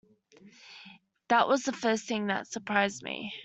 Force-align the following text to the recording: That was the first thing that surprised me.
That 1.27 1.47
was 1.47 1.61
the 1.61 1.71
first 1.73 2.05
thing 2.07 2.25
that 2.27 2.47
surprised 2.47 3.03
me. 3.03 3.31